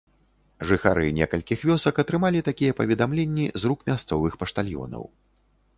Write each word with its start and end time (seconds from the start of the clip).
Жыхары 0.69 1.03
некалькіх 1.17 1.59
вёсак 1.73 1.95
атрымалі 2.05 2.39
такія 2.49 2.77
паведамленні 2.81 3.45
з 3.63 3.73
рук 3.73 3.79
мясцовых 3.91 4.33
паштальёнаў. 4.43 5.03